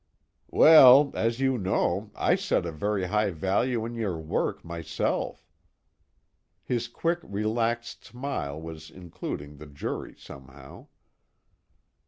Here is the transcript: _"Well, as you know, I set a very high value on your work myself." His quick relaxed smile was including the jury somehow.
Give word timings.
_"Well, 0.47 1.11
as 1.13 1.39
you 1.39 1.59
know, 1.59 2.09
I 2.15 2.33
set 2.33 2.65
a 2.65 2.71
very 2.71 3.05
high 3.05 3.29
value 3.29 3.83
on 3.83 3.93
your 3.93 4.17
work 4.17 4.65
myself." 4.65 5.47
His 6.63 6.87
quick 6.87 7.19
relaxed 7.21 8.05
smile 8.05 8.59
was 8.59 8.89
including 8.89 9.57
the 9.57 9.67
jury 9.67 10.15
somehow. 10.17 10.87